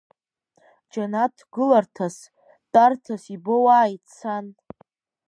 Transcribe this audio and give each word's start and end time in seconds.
Џьанаҭ 0.91 1.35
гыларҭас, 1.53 2.15
тәарҭас 2.71 3.23
ибоуааит 3.35 4.03
сан! 4.17 4.45